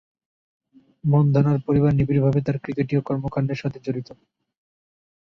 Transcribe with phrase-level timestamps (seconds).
[1.03, 4.09] মন্ধনা’র পরিবার নিবিড়ভাবে তার ক্রিকেটীয় কর্মকাণ্ডের সাথে জড়িত।